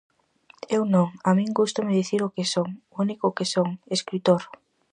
[0.75, 4.41] Eu non, a min gústame dicir o que son, o único que son, escritor.